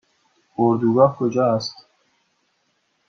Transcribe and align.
اردوگاه 0.57 1.15
کجا 1.19 1.43
است؟ 1.55 1.85